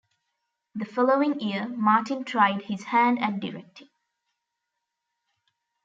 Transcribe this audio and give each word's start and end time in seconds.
The 0.73 0.85
following 0.85 1.39
year, 1.39 1.67
Martin 1.67 2.23
tried 2.23 2.63
his 2.63 2.85
hand 2.85 3.21
at 3.21 3.39
directing. 3.39 3.89